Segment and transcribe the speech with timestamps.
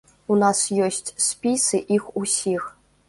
[0.35, 2.69] У нас ёсць спісы іх усіх.